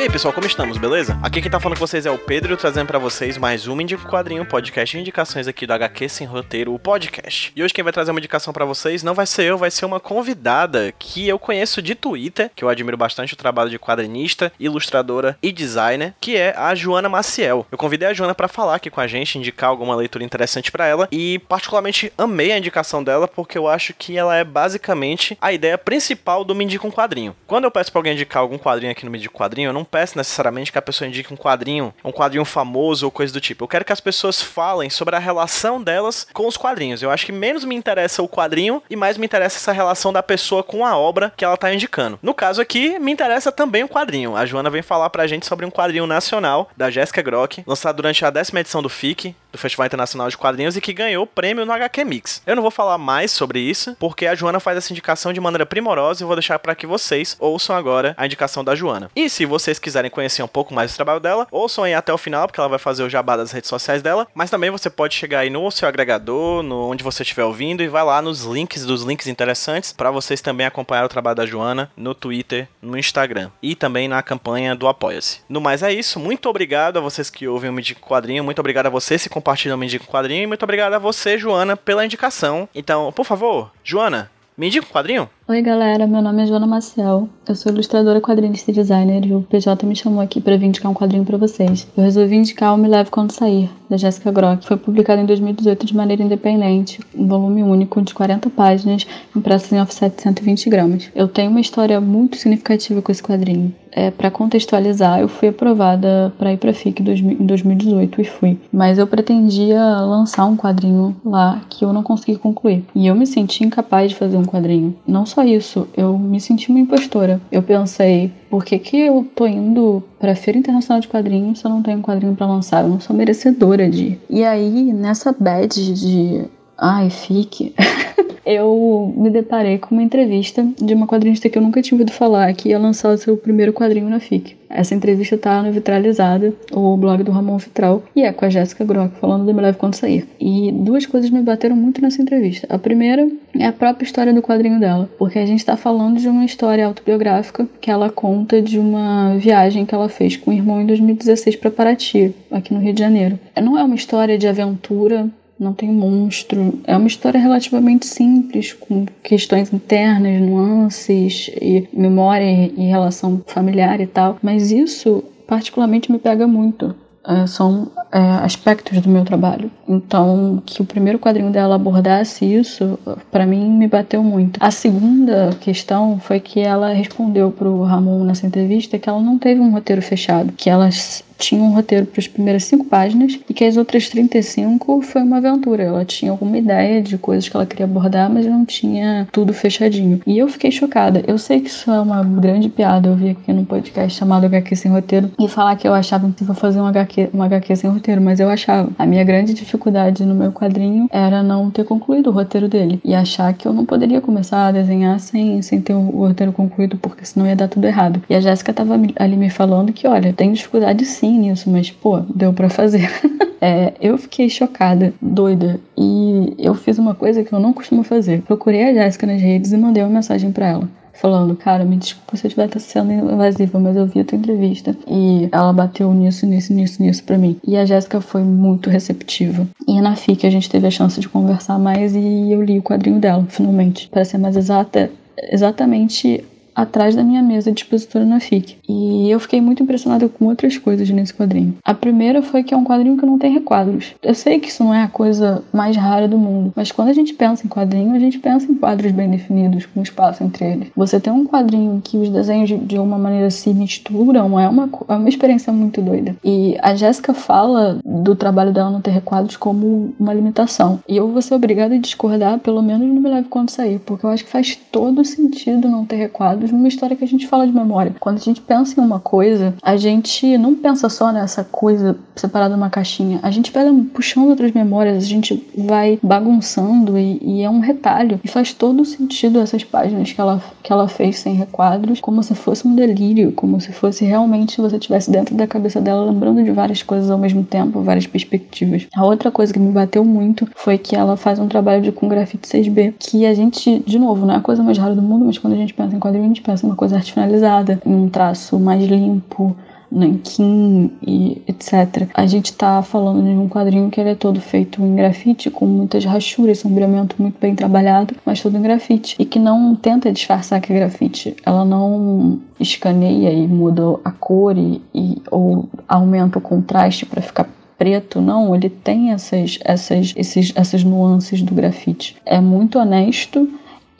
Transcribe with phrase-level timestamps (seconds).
[0.00, 1.18] E aí, pessoal, como estamos, beleza?
[1.22, 4.08] Aqui quem tá falando com vocês é o Pedro, trazendo para vocês mais uma Indica
[4.08, 7.52] Quadrinho, podcast de indicações aqui do HQ Sem Roteiro, o podcast.
[7.54, 9.84] E hoje quem vai trazer uma indicação para vocês não vai ser eu, vai ser
[9.84, 14.50] uma convidada que eu conheço de Twitter, que eu admiro bastante o trabalho de quadrinista,
[14.58, 17.66] ilustradora e designer, que é a Joana Maciel.
[17.70, 20.86] Eu convidei a Joana para falar aqui com a gente, indicar alguma leitura interessante para
[20.86, 25.52] ela e particularmente amei a indicação dela porque eu acho que ela é basicamente a
[25.52, 27.36] ideia principal do Me Indica um Quadrinho.
[27.46, 29.74] Quando eu peço pra alguém indicar algum quadrinho aqui no Me Indica um Quadrinho, eu
[29.74, 33.40] não peço necessariamente que a pessoa indique um quadrinho, um quadrinho famoso ou coisa do
[33.40, 33.64] tipo.
[33.64, 37.02] Eu quero que as pessoas falem sobre a relação delas com os quadrinhos.
[37.02, 40.22] Eu acho que menos me interessa o quadrinho e mais me interessa essa relação da
[40.22, 42.18] pessoa com a obra que ela tá indicando.
[42.22, 44.36] No caso aqui, me interessa também o quadrinho.
[44.36, 48.24] A Joana vem falar pra gente sobre um quadrinho nacional da Jéssica Grock, lançado durante
[48.24, 51.66] a décima edição do FIC, do Festival Internacional de Quadrinhos, e que ganhou o prêmio
[51.66, 52.42] no HQ Mix.
[52.46, 55.66] Eu não vou falar mais sobre isso, porque a Joana faz essa indicação de maneira
[55.66, 59.10] primorosa e vou deixar para que vocês ouçam agora a indicação da Joana.
[59.16, 62.18] E se vocês quiserem conhecer um pouco mais do trabalho dela, ouçam aí até o
[62.18, 64.26] final, porque ela vai fazer o jabá das redes sociais dela.
[64.34, 67.88] Mas também você pode chegar aí no seu agregador, no onde você estiver ouvindo, e
[67.88, 71.90] vai lá nos links dos links interessantes para vocês também acompanhar o trabalho da Joana
[71.96, 75.40] no Twitter, no Instagram e também na campanha do Apoia-se.
[75.48, 76.18] No mais é isso.
[76.18, 78.44] Muito obrigado a vocês que ouvem o Medico Quadrinho.
[78.44, 80.44] Muito obrigado a você se compartilham o Medico Quadrinho.
[80.44, 82.68] E muito obrigado a você, Joana, pela indicação.
[82.74, 85.26] Então, por favor, Joana, me indica um quadrinho?
[85.48, 86.06] Oi, galera.
[86.06, 87.30] Meu nome é Joana Maciel.
[87.48, 90.92] Eu sou ilustradora, quadrinista e designer e o PJ me chamou aqui para vir indicar
[90.92, 91.88] um quadrinho para vocês.
[91.96, 94.66] Eu resolvi indicar o Me Leve Quando Sair, da Jessica Grock.
[94.66, 99.80] Foi publicado em 2018 de maneira independente, um volume único de 40 páginas, impresso em
[99.80, 101.10] offset de 120 gramas.
[101.14, 103.74] Eu tenho uma história muito significativa com esse quadrinho.
[103.92, 108.58] É, para contextualizar, eu fui aprovada para ir para FIC em 2018 e fui.
[108.72, 112.84] Mas eu pretendia lançar um quadrinho lá que eu não consegui concluir.
[112.94, 114.96] E eu me senti incapaz de fazer um quadrinho.
[115.06, 117.40] Não só isso, eu me senti uma impostora.
[117.50, 121.70] Eu pensei, por que, que eu tô indo pra Feira Internacional de Quadrinhos se eu
[121.70, 122.82] não tenho um quadrinho para lançar?
[122.82, 124.18] Eu não sou merecedora de.
[124.28, 126.44] E aí, nessa bad de.
[126.82, 127.74] Ai, fique.
[128.46, 132.54] eu me deparei com uma entrevista de uma quadrinista que eu nunca tinha ouvido falar,
[132.54, 134.56] que ia lançar o seu primeiro quadrinho na FIC.
[134.68, 138.82] Essa entrevista tá no Vitralizada, o blog do Ramon Vitral, e é com a Jéssica
[138.82, 140.26] Grock, falando do Leve Quando Sair.
[140.40, 142.66] E duas coisas me bateram muito nessa entrevista.
[142.70, 146.28] A primeira é a própria história do quadrinho dela, porque a gente tá falando de
[146.28, 150.80] uma história autobiográfica que ela conta de uma viagem que ela fez com o irmão
[150.80, 153.38] em 2016 para Paraty, aqui no Rio de Janeiro.
[153.60, 155.28] Não é uma história de aventura,
[155.60, 156.80] não tem monstro.
[156.84, 164.06] É uma história relativamente simples, com questões internas, nuances e memória e relação familiar e
[164.06, 164.38] tal.
[164.42, 166.94] Mas isso particularmente me pega muito.
[167.26, 169.70] É, são é, aspectos do meu trabalho.
[169.86, 172.98] Então, que o primeiro quadrinho dela abordasse isso,
[173.30, 174.58] para mim me bateu muito.
[174.58, 179.60] A segunda questão foi que ela respondeu pro Ramon nessa entrevista que ela não teve
[179.60, 183.64] um roteiro fechado, que elas tinha um roteiro para as primeiras cinco páginas e que
[183.64, 185.82] as outras 35 foi uma aventura.
[185.82, 190.20] Ela tinha alguma ideia de coisas que ela queria abordar, mas não tinha tudo fechadinho.
[190.26, 191.24] E eu fiquei chocada.
[191.26, 193.08] Eu sei que isso é uma grande piada.
[193.08, 196.54] Eu vi aqui num podcast chamado HQ Sem Roteiro e falar que eu achava impossível
[196.54, 198.90] fazer um HQ, um HQ sem roteiro, mas eu achava.
[198.98, 203.14] A minha grande dificuldade no meu quadrinho era não ter concluído o roteiro dele e
[203.14, 207.24] achar que eu não poderia começar a desenhar sem, sem ter o roteiro concluído, porque
[207.24, 208.22] senão ia dar tudo errado.
[208.28, 212.20] E a Jéssica tava ali me falando que, olha, tem dificuldade sim nisso, mas, pô,
[212.34, 213.10] deu para fazer.
[213.60, 218.42] é, eu fiquei chocada, doida, e eu fiz uma coisa que eu não costumo fazer.
[218.42, 222.36] Procurei a Jéssica nas redes e mandei uma mensagem para ela falando, cara, me desculpa
[222.36, 226.46] se eu estiver sendo invasiva, mas eu vi a tua entrevista e ela bateu nisso,
[226.46, 227.58] nisso, nisso, nisso pra mim.
[227.66, 229.68] E a Jéssica foi muito receptiva.
[229.86, 232.82] E na FIC a gente teve a chance de conversar mais e eu li o
[232.82, 234.08] quadrinho dela, finalmente.
[234.08, 235.10] Para ser mais exata,
[235.52, 236.42] exatamente
[236.74, 238.76] atrás da minha mesa de expositora na FIC.
[238.88, 241.76] E eu fiquei muito impressionada com outras coisas nesse quadrinho.
[241.84, 244.14] A primeira foi que é um quadrinho que não tem requadros.
[244.22, 247.12] Eu sei que isso não é a coisa mais rara do mundo, mas quando a
[247.12, 250.88] gente pensa em quadrinho, a gente pensa em quadros bem definidos, com espaço entre eles.
[250.96, 254.68] Você tem um quadrinho em que os desenhos de, de uma maneira se misturam, é
[254.68, 256.34] uma, é uma experiência muito doida.
[256.44, 261.00] E a Jéssica fala do trabalho dela não ter requadros como uma limitação.
[261.08, 264.24] E eu vou ser obrigada a discordar, pelo menos no Me Leve Quando Sair, porque
[264.24, 267.46] eu acho que faz todo sentido não ter requadros baseados numa história que a gente
[267.46, 268.14] fala de memória.
[268.20, 272.76] Quando a gente pensa em uma coisa, a gente não pensa só nessa coisa separada
[272.76, 273.40] numa caixinha.
[273.42, 278.40] A gente pega puxando outras memórias, a gente vai bagunçando e, e, é um retalho.
[278.44, 282.54] E faz todo sentido essas páginas que ela, que ela fez sem requadros, como se
[282.54, 286.70] fosse um delírio, como se fosse realmente você estivesse dentro da cabeça dela, lembrando de
[286.70, 289.06] várias coisas ao mesmo tempo, várias perspectivas.
[289.14, 292.28] A outra coisa que me bateu muito foi que ela faz um trabalho de com
[292.28, 295.44] grafite 6B, que a gente, de novo, não é a coisa mais rara do mundo,
[295.44, 298.78] mas quando a gente pensa em quadrinho, gente pensa uma coisa arte finalizada, um traço
[298.78, 299.76] mais limpo,
[300.10, 302.28] nanquim e etc.
[302.34, 305.86] A gente tá falando de um quadrinho que ele é todo feito em grafite, com
[305.86, 309.36] muitas rachuras, sombreamento muito bem trabalhado, mas todo em grafite.
[309.38, 311.54] E que não tenta disfarçar que é grafite.
[311.64, 317.68] Ela não escaneia e muda a cor e, e ou aumenta o contraste para ficar
[317.96, 322.34] preto, não, ele tem essas, essas, esses, essas nuances do grafite.
[322.46, 323.68] É muito honesto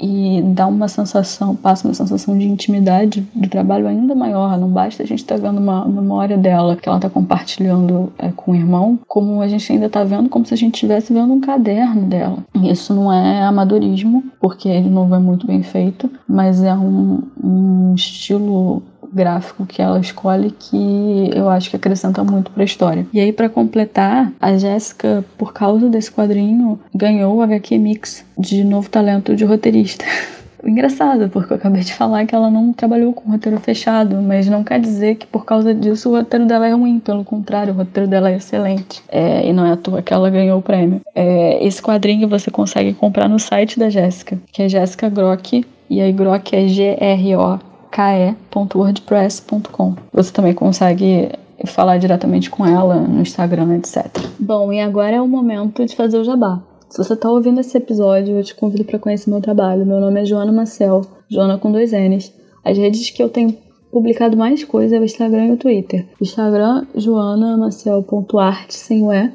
[0.00, 4.58] e dá uma sensação, passa uma sensação de intimidade do trabalho ainda maior.
[4.58, 8.30] Não basta a gente estar tá vendo uma memória dela que ela está compartilhando é,
[8.32, 11.32] com o irmão, como a gente ainda está vendo como se a gente estivesse vendo
[11.32, 12.38] um caderno dela.
[12.62, 17.94] Isso não é amadorismo, porque de novo é muito bem feito, mas é um, um
[17.94, 23.06] estilo gráfico que ela escolhe que eu acho que acrescenta muito para a história.
[23.12, 28.64] E aí para completar, a Jéssica, por causa desse quadrinho, ganhou o HQ Mix de
[28.64, 30.04] novo talento de roteirista.
[30.64, 34.62] engraçado, porque eu acabei de falar que ela não trabalhou com roteiro fechado, mas não
[34.62, 38.08] quer dizer que por causa disso o roteiro dela é ruim, pelo contrário, o roteiro
[38.08, 39.02] dela é excelente.
[39.08, 41.00] É, e não é à toa que ela ganhou o prêmio.
[41.14, 46.00] É, esse quadrinho você consegue comprar no site da Jéssica, que é Jéssica Grock, e
[46.00, 49.96] aí Grock é G-R-O ke.wordpress.com.
[50.12, 51.30] Você também consegue
[51.66, 54.06] falar diretamente com ela no Instagram, etc.
[54.38, 56.62] Bom, e agora é o momento de fazer o jabá.
[56.88, 59.86] Se você está ouvindo esse episódio, eu te convido para conhecer meu trabalho.
[59.86, 62.34] Meu nome é Joana Marcel, Joana com dois N's.
[62.64, 63.56] As redes que eu tenho
[63.92, 66.06] publicado mais coisas é o Instagram e o Twitter.
[66.20, 69.30] Instagram, joanamacel.art, sem o E.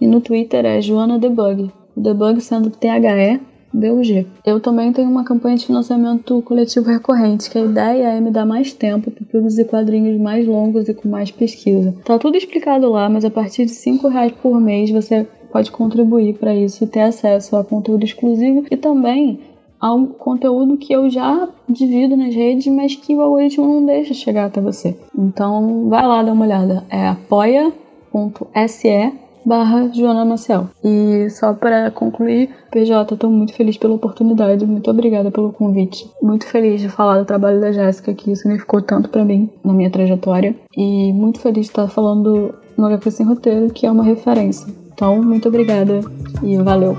[0.00, 1.70] E no Twitter é Joana Debug.
[1.96, 3.40] O debug sendo T-H-E
[3.72, 4.26] BUG.
[4.44, 8.44] Eu também tenho uma campanha de financiamento coletivo recorrente, que a ideia é me dar
[8.44, 11.94] mais tempo para produzir quadrinhos mais longos e com mais pesquisa.
[12.04, 16.34] Tá tudo explicado lá, mas a partir de 5 reais por mês você pode contribuir
[16.34, 19.40] para isso e ter acesso a conteúdo exclusivo e também
[19.80, 24.12] a um conteúdo que eu já divido nas redes, mas que o algoritmo não deixa
[24.12, 24.96] chegar até você.
[25.18, 26.84] Então vai lá dar uma olhada.
[26.90, 27.70] É apoia.se
[29.44, 30.68] barra Joana Maciel.
[30.84, 36.10] E só para concluir, PJ, estou muito feliz pela oportunidade, muito obrigada pelo convite.
[36.22, 39.90] Muito feliz de falar do trabalho da Jéssica, que significou tanto para mim na minha
[39.90, 40.54] trajetória.
[40.76, 44.66] E muito feliz de estar falando no HQ Sem Roteiro, que é uma referência.
[44.92, 46.00] Então, muito obrigada
[46.42, 46.96] e valeu!